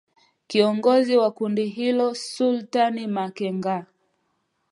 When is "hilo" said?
1.65-2.15